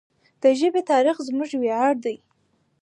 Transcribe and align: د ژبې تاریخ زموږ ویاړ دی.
د 0.41 0.43
ژبې 0.59 0.81
تاریخ 0.91 1.17
زموږ 1.27 1.49
ویاړ 1.61 1.93
دی. 2.05 2.17